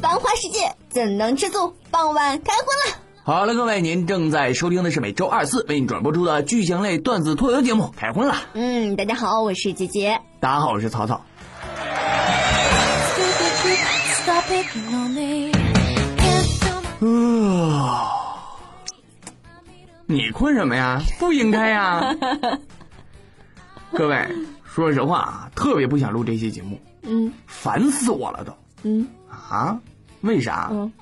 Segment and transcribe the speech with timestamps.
[0.00, 1.74] 繁华世界怎能吃素？
[1.90, 2.98] 傍晚开荤了。
[3.22, 8.34] 好了，各位，您正在收听的是每周二四为您转播出的剧情类段子脱口节目《开荤了》。
[8.54, 10.20] 嗯，大家好，我是姐姐。
[10.40, 11.24] 大家好，我是曹操。
[17.00, 18.08] 呃，
[20.06, 21.00] 你困什么呀？
[21.18, 22.02] 不应该呀。
[23.96, 24.28] 各位，
[24.64, 26.80] 说实话啊，特别不想录这期节目。
[27.02, 28.52] 嗯烦死我了都。
[28.82, 29.78] 嗯啊？
[30.22, 30.68] 为啥？
[30.72, 30.92] 嗯，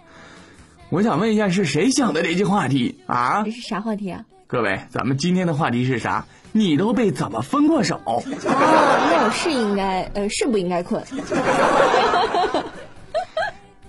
[0.90, 3.50] 我想问一下，是谁想的这期话题啊这？
[3.50, 4.22] 是啥话题啊？
[4.46, 6.26] 各位，咱们今天的话题是啥？
[6.52, 7.98] 你都被怎么分过手？
[8.04, 11.02] 哦，那我是应该，呃，是不应该困。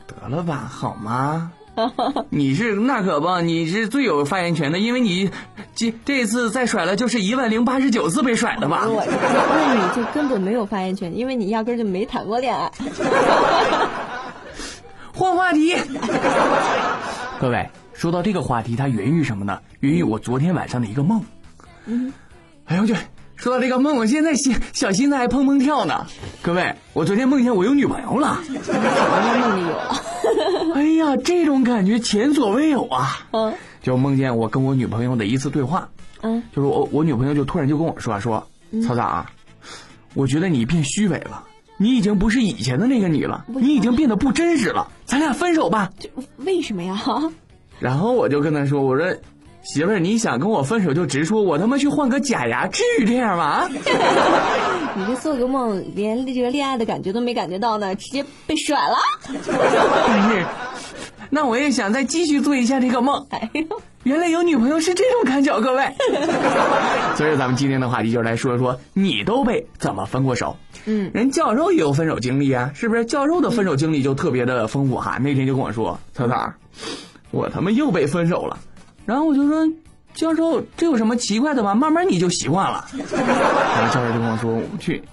[0.07, 1.51] 得了吧，好吗？
[2.29, 5.29] 你是那可不，你是最有发言权的，因为你
[5.91, 8.85] 这这次再甩了就是一万零八十九次被甩的吧？
[8.87, 12.71] 我那你就根本没有发言权，因为你压根儿就没谈过恋爱。
[15.13, 15.75] 换话题。
[17.39, 19.59] 各位，说到这个话题，它源于什么呢？
[19.81, 21.21] 源于我昨天晚上的一个梦。
[21.85, 22.13] 嗯，
[22.65, 22.95] 哎呦我去！
[23.43, 26.07] 说到这个梦，我现在心小心脏还砰砰跳呢。
[26.41, 28.41] 各位，我昨天梦见我有女朋友了。
[28.45, 28.79] 什么
[29.41, 30.01] 梦里有啊？
[30.75, 33.27] 哎呀，这种感觉前所未有啊！
[33.31, 35.89] 嗯就梦见我跟我女朋友的一次对话，
[36.21, 38.47] 嗯就是我我女朋友就突然就跟我说说，
[38.87, 39.29] 曹操啊，
[40.13, 41.43] 我觉得你变虚伪了，
[41.75, 45.91] 你已经不是以前的那个你了，你已经变得不真实了，咱俩分手吧。
[46.37, 46.97] 为什么呀？
[47.81, 49.13] 然后我就跟他说，我说
[49.63, 53.67] 媳妇儿，你想跟我分手就直说，我他妈去换个假牙，至于这样吗？
[54.95, 58.97] 你这做个梦，连这个恋爱的感觉都没感觉到呢，直接被甩了。
[60.07, 60.45] 但是，
[61.29, 63.25] 那我也想再继续做一下这个梦。
[63.29, 65.93] 哎呦，原来有女朋友是这种感觉，各位。
[67.15, 70.57] 所以咱们今天的话题就是来说说你都被怎么分过手。
[70.85, 73.05] 嗯人教授也有分手经历啊，是不是？
[73.05, 75.17] 教授的分手经历就特别的丰富哈。
[75.21, 76.51] 那天就跟我说，草草，
[77.31, 78.59] 我他妈又被分手了。
[79.05, 79.67] 然后我就说，
[80.13, 81.75] 教授，这有什么奇怪的吗？
[81.75, 82.85] 慢慢你就习惯了。
[83.11, 85.03] 然后教授就跟我说，我去，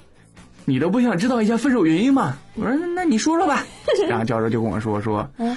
[0.64, 2.36] 你都不想知道一下分手原因吗？
[2.54, 3.64] 我说那你说说吧。
[4.08, 5.56] 然后教授就跟我说说，嗯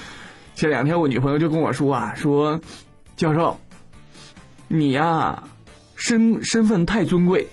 [0.54, 2.60] 前两天我女朋友就跟我说啊，说，
[3.16, 3.58] 教授，
[4.68, 5.42] 你呀、
[5.96, 7.48] 身身份太尊贵，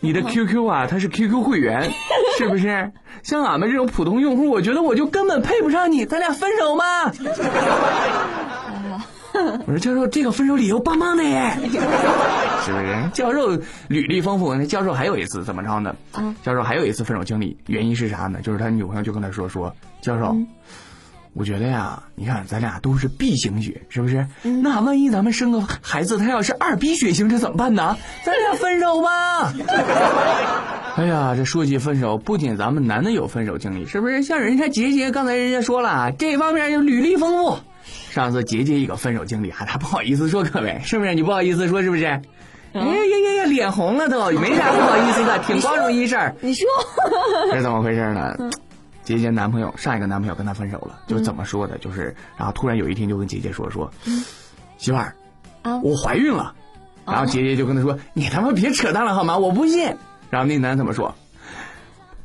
[0.00, 1.90] 你的 QQ 啊，它是 QQ 会员，
[2.38, 2.92] 是不是？
[3.22, 7.12] 像俺们这种普通用户，我觉得我就根本配不上你，咱俩分手吧。
[9.66, 11.56] 我说教授，这个分手理由棒棒的耶，
[12.64, 13.10] 是不是？
[13.12, 13.58] 教授
[13.88, 15.94] 履历丰富，那教授还有一次怎么着呢？
[16.12, 18.40] 啊教授还有一次分手经历，原因是啥呢？
[18.42, 20.36] 就是他女朋友就跟他说说，教授。
[21.38, 24.26] 我觉得呀，你看咱俩都是 B 型血，是不是？
[24.42, 27.94] 那万一咱们生个孩子，他要是二 B 血型，这怎么办呢？
[28.24, 29.52] 咱俩分手吧。
[30.96, 34.22] 哎呀，这说起分手，不仅咱们男的有分手经历，是不是？
[34.22, 37.58] 像人家杰杰，刚才人家说了，这方面就履历丰富。
[38.10, 41.14] 上次杰杰一个分手经历，还他不好意思说，各位，是不是？
[41.14, 42.04] 你不好意思说，是不是？
[42.04, 46.34] 哎呀呀呀，脸红了都，没啥不好意思的，挺光荣一事儿。
[46.40, 46.66] 你说，
[47.50, 48.36] 这是怎么回事呢？
[49.02, 51.78] 杰杰男朋友上一个男朋友跟她分手了，就是怎么说的？
[51.78, 53.90] 就是然后突然有一天就跟杰杰说说，
[54.78, 55.14] 媳妇儿，
[55.62, 56.52] 啊我怀孕了。
[57.06, 59.38] 然后杰杰就跟他说：“你他妈别扯淡了好吗？
[59.38, 59.84] 我不信。”
[60.28, 61.14] 然后那男的怎么说？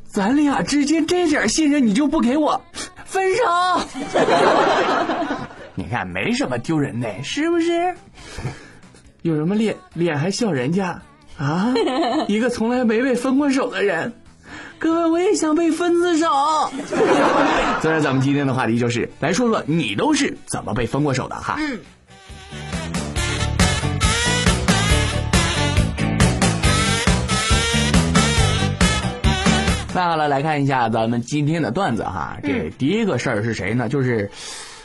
[0.07, 2.59] 咱俩之间这点信任你就不给我，
[3.05, 3.43] 分手。
[5.76, 7.96] 你看没什么丢人的，是不是？
[9.24, 11.02] 有什么脸脸还笑人家
[11.38, 11.74] 啊？
[12.28, 14.14] 一个从来没被分过手的人。
[14.80, 16.26] 各位，我也想被分次手。
[17.82, 21.58] 所以咱们今天的话题就是来说说你都是怎么被分过手的哈。
[21.59, 21.80] 嗯
[29.94, 32.38] 那好了，来看一下咱们今天的段子哈。
[32.42, 33.90] 这第一个事儿是谁呢？
[33.90, 34.32] 就是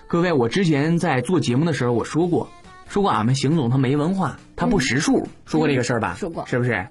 [0.09, 2.49] 各位，我之前在做节目的时候我说过，
[2.89, 6.15] 说过俺们邢总他没文化，他不识数，说过这个事儿吧？
[6.17, 6.87] 说过是不是？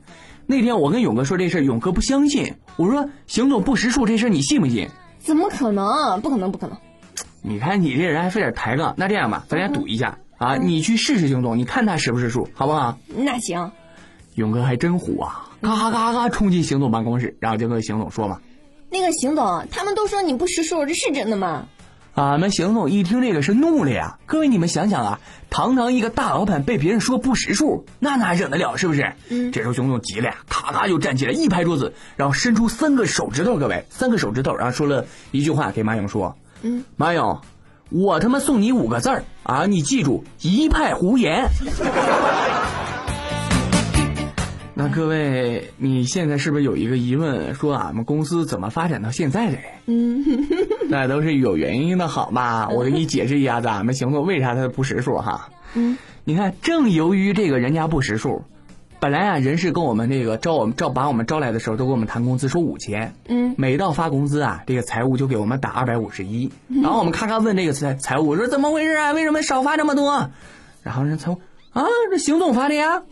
[0.45, 2.55] 那天我跟勇哥说这事儿，勇哥不相信。
[2.75, 4.89] 我说邢总不识数这事儿你信不信？
[5.19, 6.19] 怎么可能？
[6.19, 6.77] 不可能，不可能！
[7.41, 8.93] 你看你这人还费点抬杠。
[8.97, 12.97] 那这样吧，咱俩赌一下啊，你去试试邢总，你看他识不识数，好不好？
[13.15, 13.71] 那行，
[14.33, 18.41] 勇哥还真虎啊，嘎嘎嘎冲进邢总办公室，然后就跟邢总说嘛。
[18.91, 21.65] 那个邢总，他们都说你不识数，这是真的吗？
[22.15, 24.19] 俺们邢总一听这个是怒了呀！
[24.25, 25.19] 各位你们想想啊，
[25.49, 29.13] 堂堂一个大老板被别人说不识数，那哪忍得了是不是？
[29.29, 37.41] 嗯这时候熊总急了呀，咔咔就站起来，一拍桌子，然后伸出三个手指头，各位三个手指头，然后说了一句话给马勇说：“嗯，马勇，
[37.89, 41.49] 我他妈送你五个字儿啊，你记住，一派胡言。”
[44.77, 49.57] 那各位，你现在是不是有一个疑问，说俺们公司怎么发展到现在的？
[49.85, 50.25] 嗯，
[50.91, 52.67] 那都是有原因的，好吧？
[52.67, 55.49] 我给你解释一下，咱们行动为啥他不识数哈？
[55.75, 58.43] 嗯，你看，正由于这个人家不识数，
[58.99, 69.13] 本来啊，人事跟我们这个招我们招把我们招来的时候，都跟我们谈工资说五千，嗯，每到发工资啊，这个财务就给我们打二百五十一，然后我们咔咔问这个财财务，我说怎么回事啊？
[69.13, 70.31] 为什么少发这么多？
[70.83, 71.39] 然后人财务
[71.71, 73.03] 啊，这行动发的呀。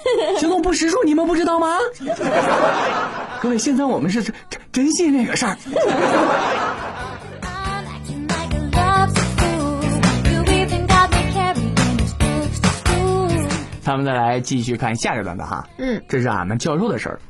[0.38, 1.76] 行动不识数，你们不知道吗？
[3.40, 4.34] 各位，现在我们是真
[4.72, 5.56] 真信这个事儿。
[13.82, 15.68] 咱们再来继续看下一个段子哈。
[15.78, 17.20] 嗯，这是俺们教授的事儿。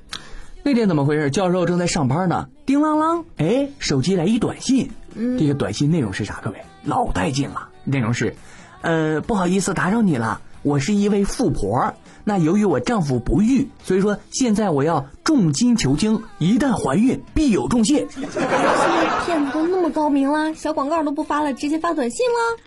[0.63, 1.31] 那天怎么回事？
[1.31, 4.91] 教授正在上班呢，叮啷啷，哎，手机来一短信。
[5.15, 6.41] 嗯，这个短信内容是啥？
[6.43, 7.69] 各位，老带劲了。
[7.85, 8.37] 内容是，
[8.83, 11.95] 呃，不好意思打扰你了，我是一位富婆。
[12.23, 18.07] 那由于我丈夫不育，所以说现在我要重金求精，一旦怀孕必有重谢。
[18.11, 22.63] 现在骗子都那么高明了，小广告都不发了，直接发短信了。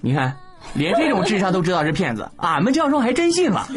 [0.00, 0.36] 你看，
[0.74, 3.68] 连这种智商都知道是骗子，俺们教授还真信了。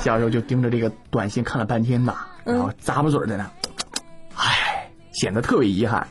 [0.00, 2.14] 教授就盯着这个短信看了半天呐，
[2.44, 3.50] 然后咂巴嘴在那，
[4.36, 6.06] 唉，显得特别遗憾。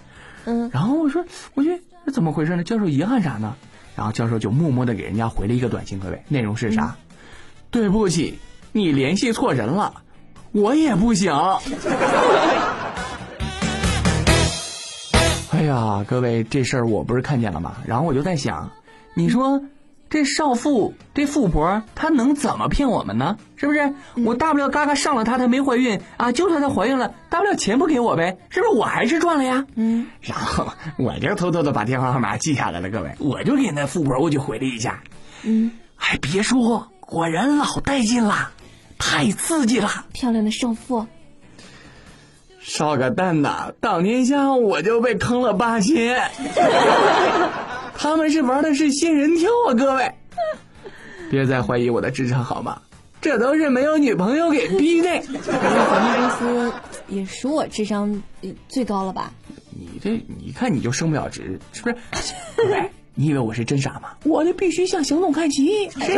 [0.46, 1.24] 嗯，然后我说，
[1.54, 2.63] 我说这怎么回事呢？
[2.63, 3.56] 教授遗憾啥呢？
[3.95, 6.95] 然后教授就默默的给人家回了一个短信，各位，内容是啥？
[7.69, 8.39] 对不起，
[8.71, 10.01] 你联系错人了，
[10.51, 11.61] 我也不想。
[15.51, 17.75] 哎呀，各位，这事儿我不是看见了吗？
[17.85, 18.71] 然后我就在想，
[19.13, 19.61] 你说
[20.12, 23.38] 这少妇这富婆她能怎么骗我们呢？
[23.56, 23.94] 是不是？
[24.25, 28.74] 我大不了嘎嘎上了她，她没怀孕啊，就算她怀孕了，大不了钱不给我呗，是不是？
[28.74, 29.66] 我还是赚了呀。
[29.75, 30.06] 嗯。
[30.22, 30.68] 然后
[30.98, 35.02] 我就偷偷的把电话号码记下来了，各位，我就给那富婆我就回了一下。
[35.44, 35.72] 嗯。
[35.96, 36.88] 还别说。
[37.00, 38.52] 果然老带劲了，
[38.98, 40.06] 太刺激了！
[40.13, 41.08] 漂亮的少妇，
[42.62, 43.74] 少个蛋呐！
[43.81, 46.22] 当天下午我就被坑了八千。
[47.97, 50.11] 他们是玩的是仙人跳啊，各位！
[51.29, 52.81] 别再怀疑我的智商好吗？
[53.21, 55.07] 这都是没有女朋友给逼的。
[55.43, 56.73] 咱们公司
[57.07, 58.23] 也属我智商
[58.67, 59.31] 最高了吧？
[59.69, 61.95] 你这一看你就升不了职，是不是？
[63.13, 64.09] 你以为我是真傻吗？
[64.23, 66.17] 我这必须向行动看齐， 是不是？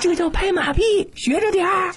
[0.00, 1.92] 这叫拍马屁，学着点儿。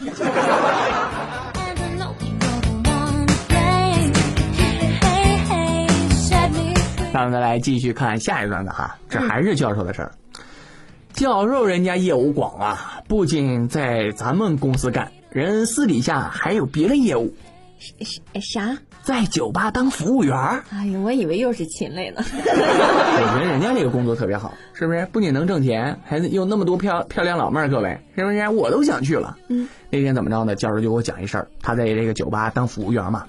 [7.20, 10.14] 咱们再来继续看下一段子哈，这还是教授的事儿。
[11.12, 17.36] 教授人家业务广啊，不仅在咱们公司干，人私底下还有别的业务。
[17.78, 18.78] 啥啥？
[19.04, 20.38] 在酒吧当服务员
[20.72, 22.24] 哎呀，我以为又是禽类呢。
[22.32, 25.06] 我觉得人家这个工作特别好，是不是？
[25.12, 28.48] 不仅能挣钱，还有那么多漂漂亮老妹儿，各位是不是？
[28.48, 29.38] 我都想去了。
[29.50, 29.68] 嗯。
[29.90, 30.56] 那天怎么着呢？
[30.56, 33.26] 教授就给我讲一事儿，他在这个酒吧当服务员嘛。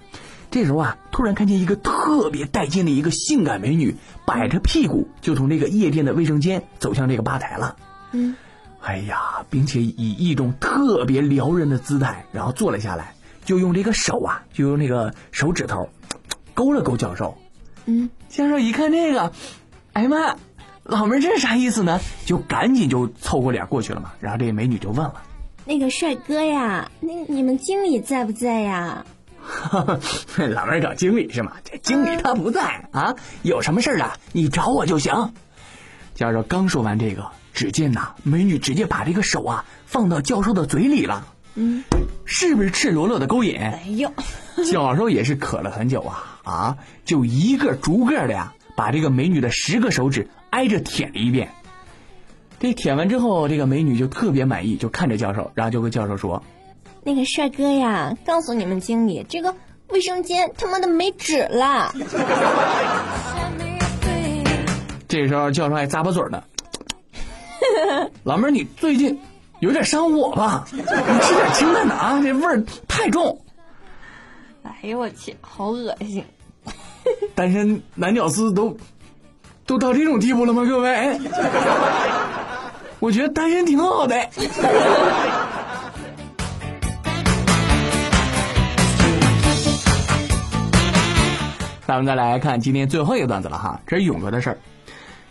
[0.51, 7.77] 这时候啊，突然看见一个特别带劲的一个性感美女，摆着屁股就从这个夜店的卫生间走向这个吧台了。
[8.13, 8.35] 嗯。
[8.83, 13.15] 哎呀，并且以一种特别撩人的姿态，然后坐了下来。
[13.45, 15.89] 就用这个手啊，就用那个手指头
[16.55, 17.37] 勾了勾教授。
[17.85, 19.33] 嗯，教授一看这个，
[19.93, 20.37] 哎呀妈，
[20.83, 22.01] 老妹儿这是啥意思呢？
[22.25, 24.13] 就赶紧就凑过脸过去了嘛。
[24.21, 25.23] 然后这美女就问了
[25.67, 29.05] ：“那个帅哥呀，那你们经理在不在呀？”
[30.55, 31.53] 老妹儿找经理是吗？
[31.65, 34.17] 这经理他不在啊，有什么事儿啊？
[34.33, 35.33] 你找我就行。
[36.15, 41.27] 教授刚说完这个，只见呐，美女直接把这个手啊放到教授的嘴里了。
[41.55, 41.83] 嗯，
[42.25, 43.59] 是不是赤裸裸的勾引？
[43.59, 44.13] 哎呦，
[44.71, 46.77] 教授也是渴了很久啊啊！
[47.05, 51.51] 就一个逐个的呀，把这个美女的十个手指挨着舔了一遍。
[52.61, 56.43] 这舔完之后，这个美女就特别满意，就看着教授，然后就跟教授说
[57.03, 59.55] ：“那个帅哥呀，告诉你们经理，这个
[59.89, 61.95] 卫生间他妈的没纸了。”
[65.09, 66.43] 这时候教授还咂巴嘴呢，
[68.23, 69.21] 老妹儿，你最近。
[69.61, 70.67] 有点上火吧？
[70.73, 73.45] 你吃点清淡的啊，这味儿太重。
[74.63, 76.25] 哎呦我去，好恶心！
[77.35, 78.75] 单身男屌丝都
[79.67, 80.65] 都到这种地步了吗？
[80.67, 81.21] 各位，
[83.01, 84.17] 我觉得单身挺好的。
[91.91, 94.59] 咱们再来看今天最后一个段子了哈，这是勇哥的事儿。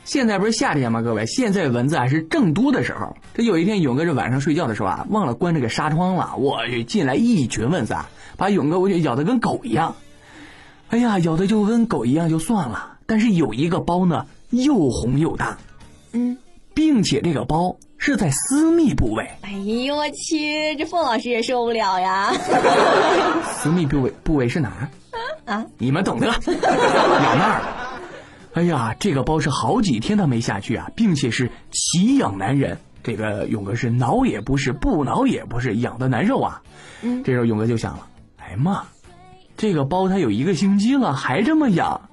[0.04, 1.02] 现在不是夏天吗？
[1.02, 3.16] 各位，现在蚊子啊是正多的时候。
[3.34, 6.36] 这有一天，勇哥这晚上睡觉的时候啊，忘了关这个纱窗了。
[6.36, 9.96] 我去，进来一群蚊子，啊，把勇哥我就咬得跟狗一样。
[10.90, 15.58] 哎呀，咬的就跟狗一样就算了，但是有一个包呢，又红又大，
[16.12, 16.38] 嗯，
[16.74, 19.30] 并且这个包是在私密部位。
[19.44, 22.34] 哎呦我去，这凤老师也受不了呀！
[23.56, 24.90] 私密部位部位是哪儿？
[25.46, 27.62] 啊，你们懂得， 咬那儿。
[28.54, 32.78] 哎呀，这个包是好几天都没下去啊，并且是奇痒难忍。
[33.02, 36.62] 这个勇哥是挠也不是，不挠也不是，痒的难受啊。
[37.02, 38.84] 嗯，这时候勇哥就想了，哎妈，
[39.56, 42.10] 这个包它有一个星期了，还这么痒，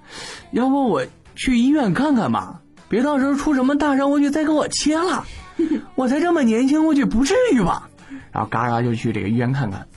[0.53, 5.25] 要不我去医院看看吧，别到时候出什么大事，我就再给我切了。
[5.97, 7.88] 我才这么年轻，我去不至于吧？
[8.31, 9.88] 然后嘎嘎就去这个医院看看，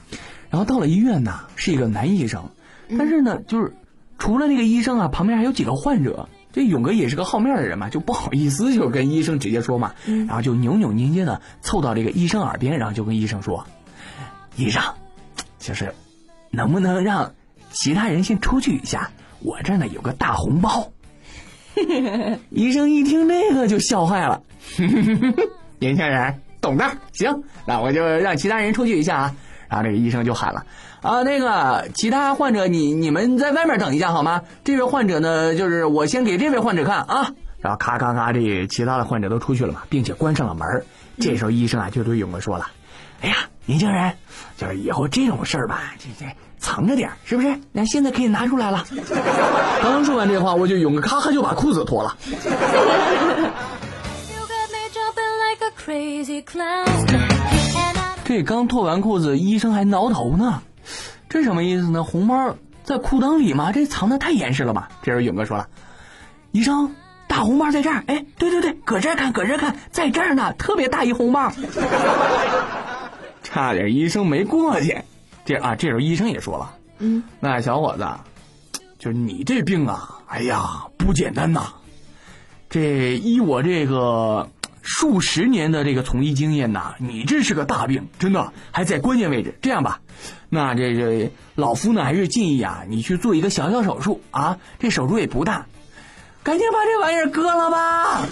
[0.49, 2.49] 然后到了医院呢，是一个男医生，
[2.97, 3.73] 但是呢，就是
[4.17, 6.27] 除了那个医生啊，旁边还有几个患者。
[6.51, 13.67] 这勇哥也是个好面的人嘛，就不好意思就跟医生直接说嘛，然后就扭扭捏捏的凑到这个医生耳边，然后就跟医生说
[14.57, 14.81] ：“医生，
[15.59, 15.93] 就是
[16.49, 17.33] 能不能让
[17.69, 19.11] 其他人先出去一下？
[19.41, 20.91] 我这呢有个大红包。”
[22.49, 24.41] 医生一听这个就笑坏了，
[25.77, 29.35] 年轻人懂的，行，那我就让其他人出去一下啊。
[29.69, 30.65] 然后这个医生就喊了。
[31.01, 34.41] 啊，那个其他患者，你你们在外面等一下好吗？
[34.65, 37.31] 这位患者呢，就是我先给这位患者看啊。
[37.59, 40.67] 然后咔咔咔，这其他的患者都出去了嘛，并且关上了门。
[41.19, 42.67] 这时候医生啊就对勇哥说了
[43.21, 43.35] ：“哎呀，
[43.65, 44.13] 年轻人，
[44.57, 47.59] 就是以后这种事儿吧，这这藏着点，是不是？
[47.71, 48.85] 那现在可以拿出来了。”
[49.83, 52.17] 刚说完这话，我就勇哥咔咔就把裤子脱了。
[55.85, 57.68] Crazy clown.
[58.29, 60.61] 这刚脱完裤子，医生还挠头呢。
[61.29, 62.03] 这什么意思呢？
[62.03, 63.71] 红包在裤裆里吗？
[63.71, 64.89] 这藏的太严实了吧？
[65.01, 65.67] 这时候勇哥说了
[66.53, 66.93] ：“医生，
[67.27, 68.03] 大红包在这儿。
[68.05, 71.51] 哎，对对对，搁这儿看，搁这儿看，在这儿呢，特别大一红包。
[73.41, 75.01] 差点医生没过去。
[75.43, 78.05] 这啊，这时候医生也说了：“嗯，那小伙子，
[78.99, 81.63] 就你这病啊，哎呀，不简单呐。
[82.69, 84.49] 这依我这个
[84.91, 89.53] 数十年的这个从医经验呐，你这是个大病，真的还在关键位置。
[89.61, 89.99] 这样吧。”
[90.49, 95.67] 那这这老夫呢，还是建议啊，你去做一个小小手术啊，这手术也不大，
[96.41, 98.25] 赶紧把这玩意儿割了吧。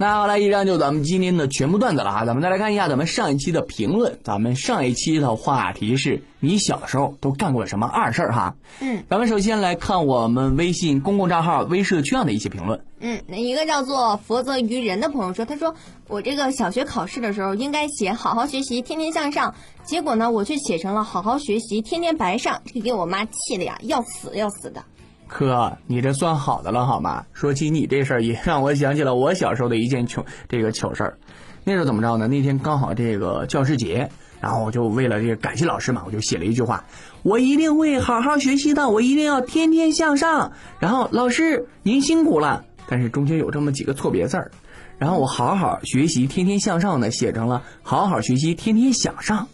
[0.00, 2.24] 那好了，以上就咱们今天的全部段子了哈。
[2.24, 4.16] 咱们再来看一下咱们上一期的评论。
[4.22, 8.54] 咱们上一期的话题是你小时候都干过什么二事儿哈？
[8.78, 12.80] 嗯，咱们首先来看我们微信公共账号微社区上的一些评论。
[13.00, 15.74] 嗯，那一个叫做佛泽于人的朋友说，他说
[16.06, 19.52] 我这个小学考试的时候应该写好好学习，天天向上，
[19.82, 24.84] 结果呢，我却写成了好好学习，天天白上，这给我妈气的呀，要死要死的。
[25.28, 27.26] 哥，你这算好的了好吗？
[27.32, 31.18] 说起你这事儿，也让我想起了我小时候的一件糗这个糗事儿。
[31.64, 32.26] 那时候怎么着呢？
[32.26, 36.84] 那天刚好这个教师节，然后我就为了这个感谢老师嘛，我就写了一句话：
[37.22, 40.52] 我一定会好好学习的，我一定要天天向上。
[40.80, 44.50] 然后老师您辛苦了，但是中间有这么几个错别字儿，
[44.98, 49.48] 然后我好好学习，天天向上的写成了好好学习，天天向上，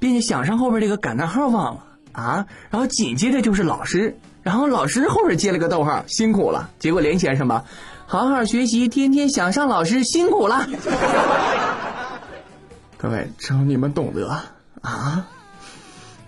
[0.00, 4.16] 并且想上后边这个感叹号忘了啊，然后紧接着就是老师。
[4.42, 6.70] 然后老师后边接了个逗号，辛苦了。
[6.78, 7.64] 结果连起来什么？
[8.06, 10.66] 好好学习，天天向上，老师辛苦了。
[12.98, 14.28] 各位，只要你们懂得
[14.82, 15.26] 啊，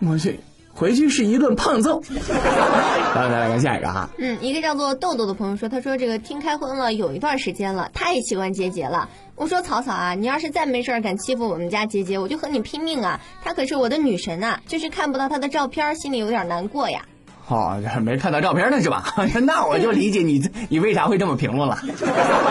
[0.00, 0.40] 我去
[0.72, 2.00] 回去是一顿胖揍。
[3.14, 4.08] 来来来看下一个哈。
[4.18, 9.08] 嗯，一个叫做豆豆的朋友说，他说这个听开荤了有一段时间了，太喜欢杰杰了。
[9.36, 13.20] 我说草草啊，你要是再没事敢欺负我们家杰杰，我就和你拼命啊！
[13.42, 17.04] 她可是我的女神啊，就是看不到她的照片，心里有点难过呀。
[17.46, 19.04] 哦，没看到照片呢是吧？
[19.42, 21.78] 那我就理解你， 你为啥会这么评论了。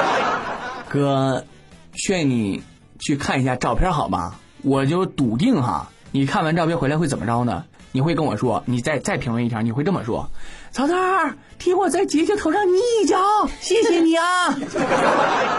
[0.89, 1.45] 哥，
[1.93, 2.63] 劝你
[2.99, 4.35] 去看一下照片好吗？
[4.61, 7.65] 我就笃定哈，你看完照片回来会怎么着呢？
[7.91, 10.29] 你会跟我说，你再再评论一条，你会这么说：
[10.71, 10.95] 曹操，
[11.59, 13.17] 替我在姐姐头上捏一脚，
[13.59, 14.49] 谢谢你啊！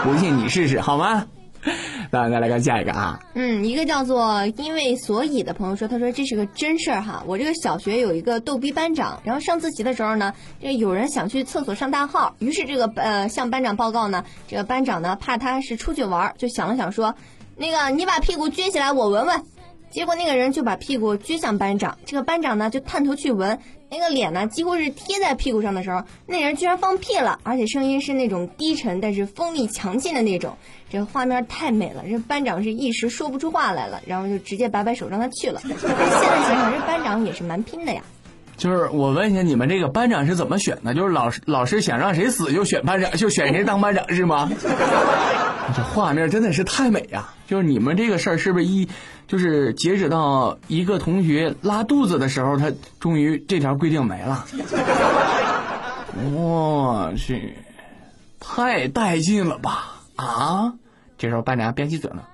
[0.03, 1.25] 不信你试试好吗？
[2.11, 7.23] 那再来看下一个啊，嗯，一个叫做因为所以的朋友说，他说这是个真事儿哈。
[7.25, 17.15] 我这个小学有一个逗逼班长，然后上自习的时候呢，这有人想去厕所上大号，于是这个呃向班长报告呢，这个班长呢怕他是出去玩，就想了想说，
[17.57, 19.43] 那个你把屁股撅起来，我闻闻。
[19.91, 23.57] 结果那个人就把屁股撅向班长，这个班长呢就探头去闻，
[23.89, 30.57] 那个脸呢几乎是贴在屁股上的时候，那人居然放屁了，而且声音是那种低沉但是锋利强劲的那种，
[30.95, 35.59] 这画面太美了，这班长是一时说不出话来了，然后就直接摆摆手让他去了。
[35.67, 38.01] 现在想想，这班长也是蛮拼的呀。
[38.55, 40.93] 就是我问一下，你们这个班长是怎么选的？
[40.93, 44.49] 就是老师老师想让谁死就选班长，就选谁当班长是吗？
[45.75, 47.33] 这画面真的是太美呀！
[47.47, 48.87] 就是你们这个事儿是不是一
[49.27, 52.71] 就是截止到一个同学拉肚子的时候，他
[53.01, 54.45] 终于这条规定没了。
[56.31, 57.57] 我去，
[58.39, 59.91] 太带劲了吧！
[60.15, 60.75] 啊，
[61.25, 62.29] 这时候班长编起嘴了。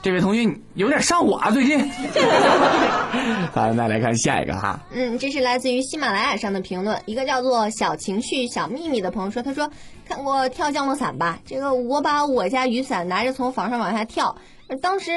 [0.00, 1.90] 这位同学有点上火啊，最近。
[3.52, 4.78] 好，那来看下一个哈。
[4.92, 9.68] 嗯，这是来自于喜马拉雅上的评论，一个叫做“小情绪小秘密”的朋友说：“他说
[10.06, 11.40] 看过跳降落伞吧？
[11.44, 14.36] 这个我把我家雨伞拿着从房上往下跳，
[14.80, 15.10] 当时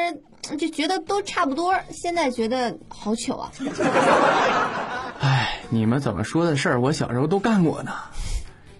[0.57, 3.51] 就觉得都差不多，现在觉得好糗啊。
[5.21, 7.91] ”哎，你们怎么说的事儿，我小时候都干过呢。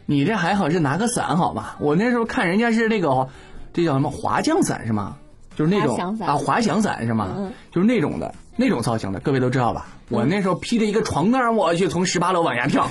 [0.08, 1.78] 你这还好是拿个伞好吧？
[1.80, 3.30] 我那时候看人家是那个，
[3.74, 5.18] 这叫什么滑降伞是吗？
[5.56, 7.52] 就是那种啊，滑翔伞是吗？
[7.72, 9.88] 就是那种的，那种造型的，各位都知道吧？
[10.10, 12.88] 我那时候披着一个床单，我去从十八楼往下跳。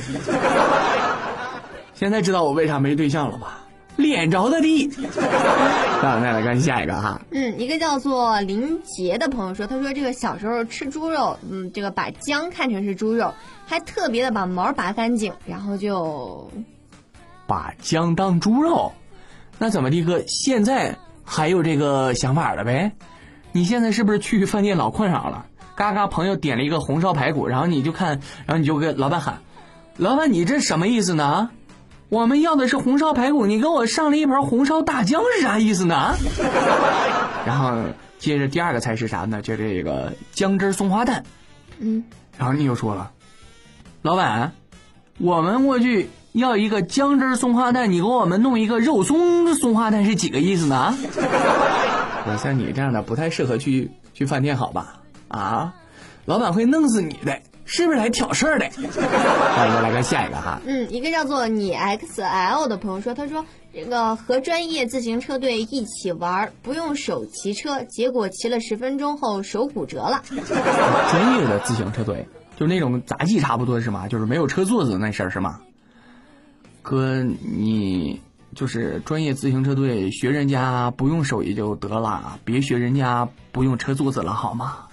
[1.94, 3.64] 现在知道我为啥没对象了吧？
[3.96, 4.86] 脸着的地。
[6.02, 7.20] 那我再来看下一个哈。
[7.30, 13.32] 嗯，一个叫做林杰的朋友说，他说这个小时候吃猪肉，嗯，这个把姜看成是猪肉，
[13.66, 16.50] 还特别的把毛拔干净，然后就
[17.46, 18.92] 把姜当猪肉。
[19.60, 20.24] 那怎么的哥？
[20.26, 20.96] 现在？
[21.22, 22.92] 还有这个想法了呗？
[23.52, 25.46] 你现在是不是去饭店老困扰了？
[25.76, 29.42] 嘎嘎，朋友点了一个红烧排骨，然后你就看，然后你就跟老板喊
[29.96, 31.50] ：“老板，你这什么意思呢？
[32.08, 36.16] 我们要的是红烧排骨，你给我上了一盘红烧大姜是啥意思呢？”
[37.46, 37.76] 然后
[38.18, 39.42] 接着第二个菜是啥呢？
[39.42, 41.24] 就这个姜汁松花蛋。
[41.78, 42.02] 嗯。
[42.38, 43.12] 然后你又说了
[44.02, 44.52] ：“老板，
[45.18, 50.96] 我们过去。”要一个姜汁松花蛋，你给我们弄一个肉松松花蛋是几个意思呢？
[52.26, 55.00] 我像你这样的不太适合去去饭店，好吧？
[55.28, 55.74] 啊，
[56.26, 58.66] 老板会弄死你的，是不是来挑事儿的？
[58.66, 60.60] 好，我们来看下一个哈。
[60.64, 63.44] 嗯，一个叫做你 XL 的朋友说，他说
[63.74, 70.22] 这个和专业自行车队一起玩，不用手骑车，结果骑了十分钟后手骨折了。
[70.30, 74.06] 专业的自行车队就是那种杂技差不多是吗？
[74.06, 75.58] 就是没有车座子那事儿是吗？
[76.82, 78.20] 哥，你
[78.54, 84.86] 就是专业自行车队，学人家不用手艺就得了，别学人家不用车座子了，好吗？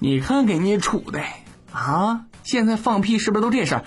[0.00, 1.20] 你看给你杵的
[1.72, 2.22] 啊！
[2.44, 3.84] 现在放屁是不是都这事儿？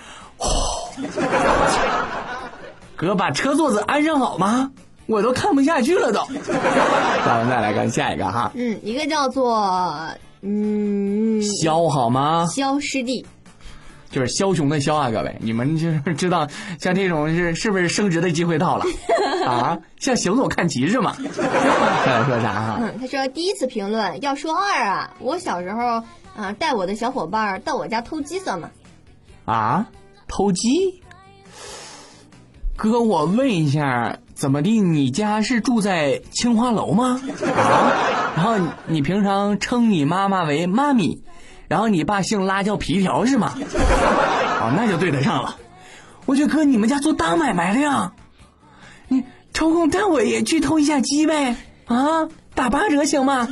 [2.96, 4.70] 哥，把车座子安上好吗？
[5.06, 6.20] 我都看不下去了都。
[7.24, 8.52] 咱们再来看下一个哈。
[8.54, 9.58] 嗯，一个叫做
[10.42, 12.46] 嗯，肖好吗？
[12.46, 13.26] 肖师弟。
[14.12, 16.46] 就是枭雄的枭啊，各位，你们就是知道，
[16.78, 18.84] 像这种是是不是升职的机会到了
[19.48, 19.78] 啊？
[19.98, 21.16] 向邢总看齐是吗？
[21.16, 22.78] 他 说啥哈？
[22.80, 26.04] 嗯，他说第一次评论要说二啊，我小时候
[26.36, 28.70] 啊带我的小伙伴到我家偷鸡算吗？
[29.46, 29.88] 啊，
[30.28, 31.00] 偷鸡？
[32.76, 34.80] 哥，我问一下，怎么的？
[34.80, 37.20] 你家是住在青花楼吗？
[37.56, 37.92] 啊？
[38.36, 41.22] 然后你平常称你妈妈为妈咪？
[41.72, 43.54] 然后你爸姓拉叫皮条是吗？
[44.60, 45.56] 哦，那就对得上了。
[46.26, 48.12] 我觉得哥，你们家做大买卖的呀。
[49.08, 51.56] 你抽空带我也去偷一下鸡呗？
[51.86, 53.48] 啊，打八折行吗？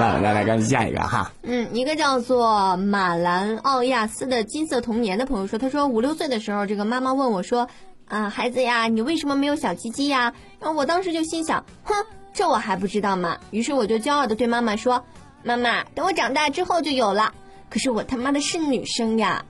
[0.00, 1.30] 来 来来，看下一个哈。
[1.42, 7.68] 嗯，一个叫做马兰奥亚斯的金色童年的朋友说，他说五六岁的时候，这个妈妈问我说
[8.08, 11.94] ：“啊，孩子呀，你为什么没有小鸡鸡呀？”然后我当时就心想：“哼，
[12.32, 15.04] 这我还不知道吗？”于是我就骄傲的对妈妈说。
[15.42, 17.32] 妈妈，等我长大之后就有了。
[17.68, 19.44] 可是我他妈的是女生呀！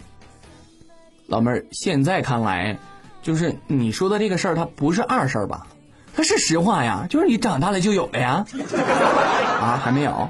[1.27, 2.79] 老妹儿，现在看来，
[3.23, 5.67] 就是你说的这个事儿，它不是二事儿吧？
[6.15, 8.45] 它是实话呀，就是你长大了就有了呀。
[9.61, 10.29] 啊，还没有，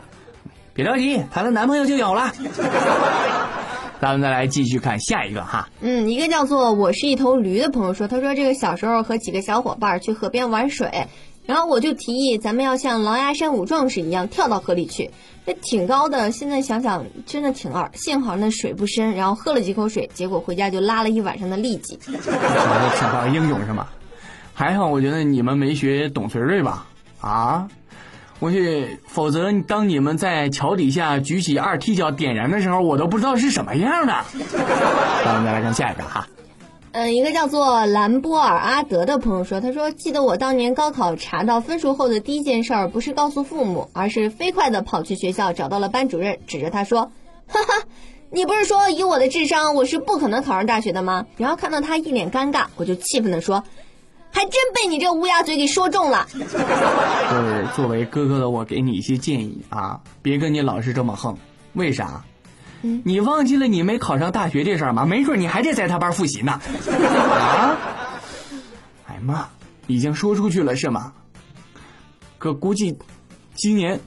[0.73, 2.33] 别着急，谈了男朋友就有了。
[4.01, 5.68] 咱们再来继续看下一个哈。
[5.81, 11.07] 嗯，一个叫做我是一头驴的朋友说，他说这个小时候和几个小伙伴去河边玩水，
[11.44, 15.11] 然后我就提议咱们要像狼牙山五壮士一样跳到河里去。
[15.54, 17.90] 挺高的，现在想想真的挺二。
[17.94, 21.98] 幸好那水不深，然后喝了几口水，结果回家就拉了一晚上的痢疾。
[22.98, 23.86] 想当英雄是吗？
[24.54, 26.86] 还好，我觉得你们没学董存瑞吧？
[27.20, 27.68] 啊，
[28.38, 34.14] 我去，否则当你们在桥底下举起二踢脚点燃的时候，我都不知道是什么样的。
[35.24, 36.26] 咱们再来看下一个哈。
[36.92, 47.12] 嗯，一个叫做兰波尔阿德的朋友说：“他说，记得我当年高考查到分数后的第一件事儿，不是告诉父母，而是飞快的跑去学校找到了班主任，指着他说
[47.46, 47.85] ：‘哈哈，
[48.31, 53.62] 你不是说以我的智商，我是不可能考上大学的吗？’然后看到他一脸尴尬，我就气愤的说
[54.33, 56.26] ：‘还真被你这乌鸦嘴给说中了。
[56.35, 61.38] ’就是作为哥哥的我，给你一些建议啊，别跟你老师这么横，
[61.74, 62.24] 为啥？”
[62.83, 65.05] 你忘记了你没考上大学这事儿吗？
[65.07, 66.53] 没准你还得在他班复习呢。
[66.90, 67.77] 啊！
[69.07, 69.49] 哎妈，
[69.87, 71.12] 已经说出去了是吗？
[72.38, 72.97] 可估计
[73.55, 74.01] 今年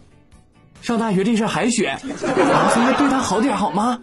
[0.81, 1.99] 上大学这事还选，啊，
[2.73, 3.99] 所以对他好点好吗？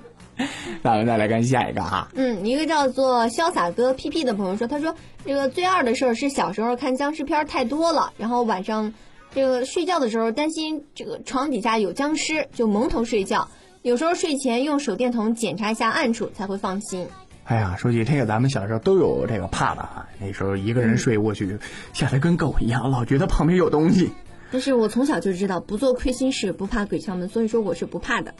[0.82, 2.08] 咱们再来看下一个哈。
[2.14, 4.94] 嗯，一个叫做潇洒哥 PP 的朋友说，他说
[5.26, 8.94] 这个最二的事儿是小时候看僵尸片太多了，然后晚上
[9.34, 13.48] 这个睡觉的时候担心这个床底下有僵尸，就蒙头睡觉。
[13.82, 17.06] 有时候睡前用手电筒检查一下暗处才会放心。
[17.44, 20.06] 哎呀，说起这个，咱们小时候都有这个怕的啊。
[20.20, 21.58] 那时候一个人睡，我去
[21.94, 24.12] 吓得跟狗一样，老觉得旁边有东西。
[24.52, 28.34] 但是我从小就知道不做亏心事，不怕鬼敲门，所以说我是不怕的。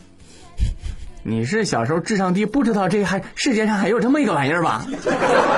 [1.23, 4.85] 你是小时候智商低，不知道这还世界上还有这么一个玩意儿吧？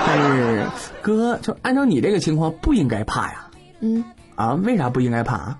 [0.07, 0.65] 但是
[1.03, 3.51] 哥，就按照你这个情况，不应该怕呀。
[3.81, 4.05] 嗯。
[4.37, 5.59] 啊，为啥不应该怕？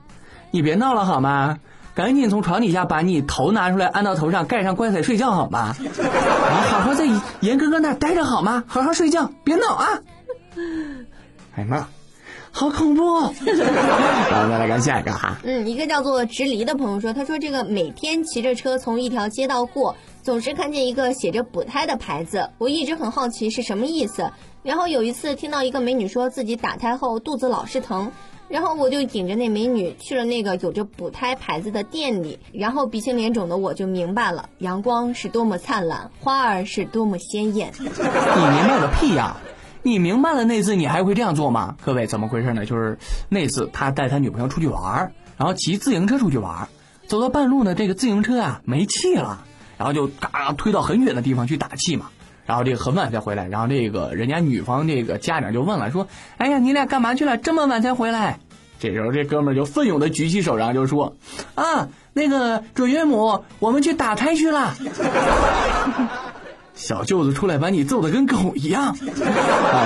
[0.53, 1.59] 你别闹了好吗？
[1.95, 5.77] 赶紧从床底下把你头拿出来，安到头上，盖上棺材睡觉好吗？
[5.99, 7.05] 啊，好好在
[7.41, 8.65] 严哥哥那待着好吗？
[8.67, 10.01] 好好睡觉，别闹啊！
[11.57, 11.89] 哎妈！
[12.55, 13.21] 好恐怖！
[13.47, 15.39] 然后再来看下一个哈。
[15.43, 24.31] 嗯，一个叫做直离的朋友说，他说这个每天骑着车从一条街道过，总是看见一个写着补胎的牌子，我一直很好奇是什么意思。
[24.63, 28.13] 然后有一次听到一个美女说自己打胎后肚子老是疼，
[28.53, 37.73] 然后我就引着那美女去了那个有着补胎牌子的店里，然后鼻青脸肿的我就明白了，阳光是多么灿烂，花儿是多么鲜艳。
[37.79, 39.39] 你明白个屁呀！
[39.83, 41.77] 你明白了那次你还会这样做吗？
[41.83, 42.67] 各位怎么回事呢？
[42.67, 42.99] 就是
[43.31, 46.69] 那次他带他女朋友出去玩，然后骑自行车出去玩，
[47.07, 49.47] 走到半路呢，这个自行车啊没气了，
[49.79, 52.11] 然后就嘎推到很远的地方去打气嘛，
[52.47, 56.07] 然后这个很晚才回来，然后这个人家女方这个家长就问了，说
[56.39, 57.37] ：“哎呀，你俩干嘛去了？
[57.37, 58.39] 这么晚才回来？”
[58.81, 61.15] 这时候这哥们儿就奋勇的举起手，然后就说
[61.55, 64.75] ：“啊，那个准岳母，我们去打胎去了。”
[66.75, 68.97] 小舅子出来把你揍的跟狗一样，好，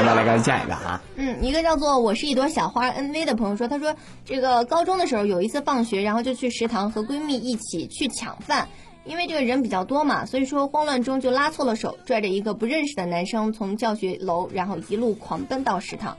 [0.07, 0.99] 再来看下一个啊。
[1.16, 8.69] 嗯，一个叫做我是一朵小花 N V 的朋友说，他说这个高中的时候有一次放学，然后就去食堂和闺蜜一起去抢饭，
[9.07, 16.16] 因为这个人比较多嘛，所以说慌乱中就拉错了手，拽着一个不认识的男生从教学楼，然后一路狂奔到食堂。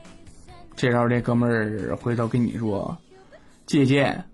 [0.74, 2.96] 这时候这哥们儿回头跟你说
[3.66, 4.24] ：“姐姐，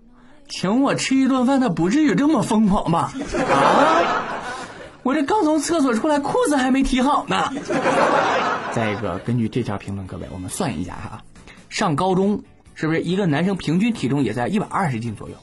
[0.47, 3.11] 请我吃一顿饭，他不至于这么疯狂吧？”
[3.51, 4.31] 啊。
[5.03, 7.51] 我这刚从厕所出来，裤子还没提好呢。
[8.71, 11.23] 再一个，根据这条评论，各位，我们算一下哈，
[11.69, 15.35] 上高中是不是一个男生平均体重也在一百二十斤左右？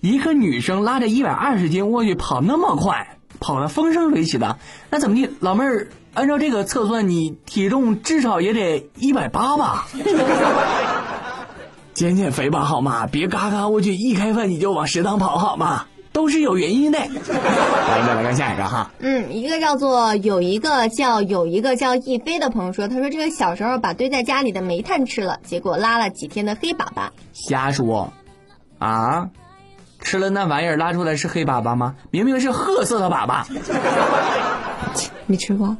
[0.00, 4.58] 一个女生拉着一百二十斤，我去跑那么快，跑得风生水起的，
[4.90, 9.88] 那怎么地，老妹儿，按照这个测算，你体重至少也得一百八吧？
[11.94, 13.08] 减减肥吧，好吗？
[13.08, 15.86] 别嘎嘎我去一开饭你就往食堂跑，好吗？
[16.12, 16.98] 都是有原因的。
[16.98, 18.90] 来，再来看下一个哈。
[18.98, 27.10] 嗯，一个叫做有一个叫有一个叫亦飞的朋友说，他说这个小时候把堆在家里的煤炭吃了，结果拉了几天的黑粑粑。
[27.32, 28.12] 瞎说，
[28.78, 29.28] 啊，
[30.00, 31.96] 吃了那玩意儿拉出来是黑粑粑吗？
[32.10, 33.44] 明明是褐色的粑粑。
[35.26, 35.76] 你吃过？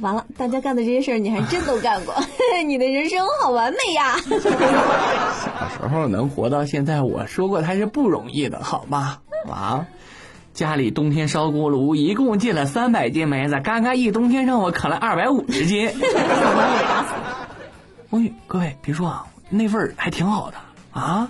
[0.00, 2.14] 完了，大家干的这些事儿，你还真都干过，
[2.66, 4.16] 你的人生好完美呀！
[4.16, 9.18] 小时候能活到现在，我说过他是不容易的，好吗？
[9.46, 9.86] 啊，
[10.54, 15.92] 家里冬天烧锅炉，一共进了三百斤梅子，刚刚一冬天让我啃了二百五十斤。
[18.08, 20.56] 喂，各位别说啊，那味儿还挺好的
[20.98, 21.28] 啊。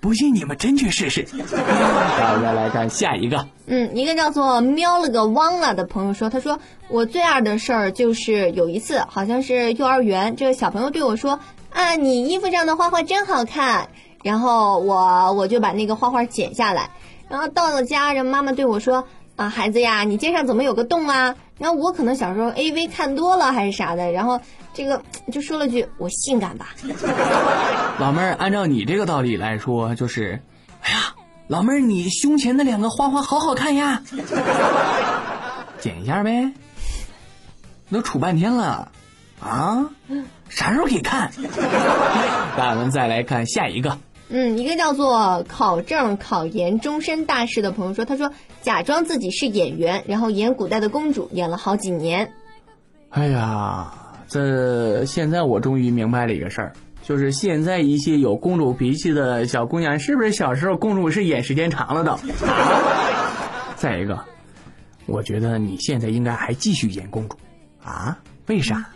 [0.00, 1.26] 不信你们真去试试。
[1.30, 3.46] 好，再来看下一个。
[3.66, 6.58] 嗯，一个叫做喵了个汪了的朋友说，他说
[6.88, 13.88] 我最二的事儿就是有一次，好像是幼儿园，这个小朋友对我说啊，你衣服上的花花真好看。
[14.24, 16.90] 然后我 我就把那个花花剪下来，
[17.28, 19.04] 然后到了家，然后妈妈对我说
[19.36, 21.36] 啊，孩子呀，你肩上怎么有个洞啊？
[21.58, 24.40] 然后我可能小时候 A V 看多了还是啥的，然后
[24.72, 26.68] 这个就说了句我性感吧。
[27.98, 30.40] 老妹儿，按照你这个道理来说，就是，
[30.82, 31.14] 哎呀，
[31.48, 34.02] 老妹儿，你胸前的两个花花好好看呀，
[35.80, 36.52] 剪一下呗。
[37.90, 38.92] 都杵半天了，
[39.40, 39.88] 啊，
[40.48, 41.32] 啥时候可以看？
[42.56, 43.98] 那我们再来看下一个。
[44.30, 48.30] 嗯，一个叫做考证考研终身大事的朋友说，他说
[48.62, 52.32] 假装自己是演员，然后演古代的公主，演了好几年。
[53.08, 53.92] 哎呀，
[54.28, 56.72] 这现在我终于明白了一个事儿。
[57.02, 62.18] 就是现在一些有公主脾气的小姑娘，是不是小时候公主是演时间长了的？
[63.76, 64.22] 再一个，
[65.06, 67.38] 我觉得你现在应该还继续演公主
[67.82, 68.18] 啊？
[68.46, 68.90] 为啥？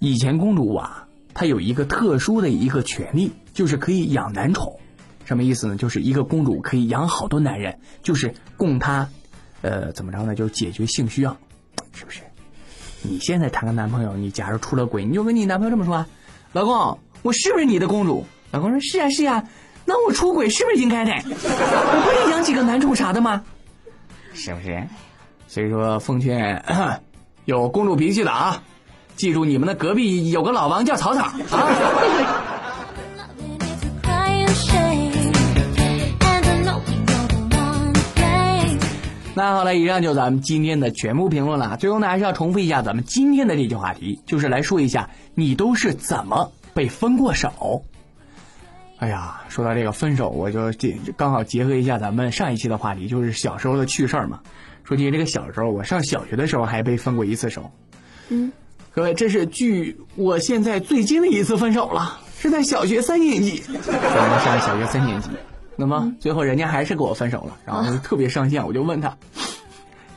[0.00, 4.78] 以前公主啊，她有一个特殊的一个权利，就是可以养男宠。
[5.24, 5.74] 什么意思呢？
[5.74, 9.08] 就是一个公主可以养好多男人，就是供她，
[9.62, 10.32] 呃，怎么着呢？
[10.32, 11.36] 就是解决性需要，
[11.92, 12.20] 是不是？
[13.02, 16.06] 你现在谈个男朋友，你假如出了轨，你就跟你男朋友这么说啊。
[16.52, 18.24] 老公，我是不是你的公主？
[18.52, 19.42] 老公说：是啊，是啊。
[19.84, 21.10] 那我出轨是不是应该的？
[21.10, 23.42] 我不得养几个男宠啥的吗？
[24.34, 24.86] 是不是？
[25.48, 26.62] 所以说，奉劝
[27.44, 28.62] 有公主脾气的啊，
[29.16, 31.34] 记住你们的隔壁有个老王叫草草啊。
[39.38, 41.76] 那好了，以上就咱们今天的全部评论了。
[41.76, 47.84] 最后呢，还是要重复一下咱们今天的这句话题，就是来说一下你都是怎么被分过手。
[48.98, 54.40] 哎呀，说到这个分手，我就这刚好结合一下咱们上一期的话题，就是小时候的趣事儿嘛。
[54.82, 57.70] 说起这个小时候，我上小学的时候还被分过一次手。
[58.30, 58.50] 嗯，
[58.92, 63.62] 各位，这是距我现在最近的一次分手了，是在小学三年级。
[63.68, 65.28] 咱们上小学三年级。
[65.80, 69.16] 那么最后人家还是跟我分手了，然后就特别伤心，我就问他：“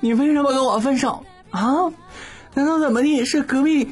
[0.02, 1.93] 你为什么跟我分手啊？
[2.56, 3.88] 难道怎么地是隔壁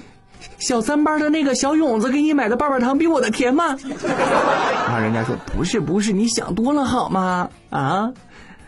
[0.57, 7.51] 小三班的那个小勇子给你买的棒棒糖比我的甜吗？”然后人家说：“不是不是，你想多了好吗？
[7.69, 8.11] 啊，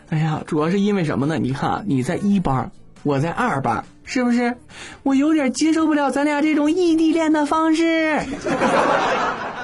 [0.08, 1.38] 哎呀，主要是因为什么呢？
[1.38, 2.70] 你看你在一班，
[3.02, 4.56] 我在二班，是不是？
[5.02, 8.20] 我有点接受不了咱俩这种异地恋的方式。”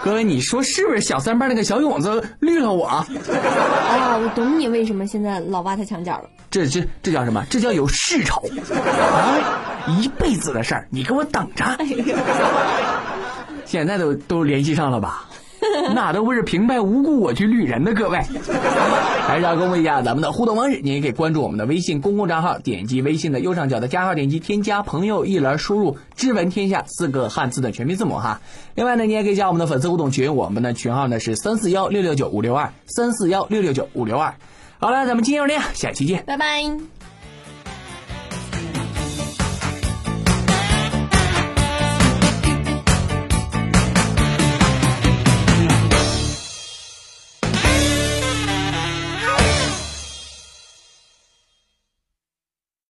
[0.04, 2.86] 各位，你说是不是小三班那个小勇子绿了我？
[2.86, 3.06] 啊，
[4.16, 6.24] 我懂你为什么现在老挖他墙角了。
[6.50, 7.44] 这这这叫什么？
[7.50, 9.36] 这叫有世仇啊！
[10.00, 11.64] 一辈子的事儿，你给我等着。
[13.64, 15.27] 现在都都联系上了吧？
[15.94, 18.18] 那都不是平白无故我去绿人的，各位。
[19.26, 28.40] 还是要公布一下咱们的互动方式，您也可以关注我们的微信公共账号，点击微信的右上角的加号，点击添加朋友，一栏输入“知闻天下”四个汉字的全拼字母哈。
[28.74, 34.34] 另外呢，你也可以加我们的粉丝互动群，我们的群号呢是三四幺六六九五六二三四幺六六九五六二。
[34.78, 36.97] 好了，咱们今天就这样，下期见，拜拜。